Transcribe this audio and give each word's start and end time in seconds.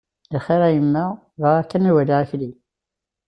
D 0.31 0.33
lxir 0.39 0.61
a 0.67 0.69
yemma, 0.75 1.05
bɣiɣ 1.41 1.63
kan 1.69 1.87
ad 1.89 1.93
waliɣ 1.95 2.19
Akli. 2.23 2.51